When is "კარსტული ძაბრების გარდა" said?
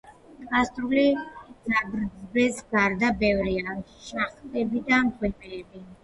0.51-3.11